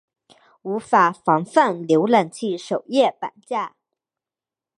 [0.63, 3.75] 无法防范浏览器首页绑架。